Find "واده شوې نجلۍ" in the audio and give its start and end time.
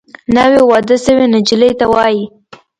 0.71-1.71